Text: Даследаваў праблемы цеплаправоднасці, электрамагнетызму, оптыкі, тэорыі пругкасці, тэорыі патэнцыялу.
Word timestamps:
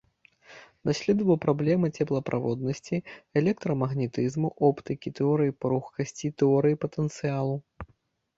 Даследаваў 0.89 1.35
праблемы 1.43 1.87
цеплаправоднасці, 1.97 2.97
электрамагнетызму, 3.43 4.49
оптыкі, 4.69 5.13
тэорыі 5.21 5.55
пругкасці, 5.61 6.27
тэорыі 6.45 6.81
патэнцыялу. 6.89 7.55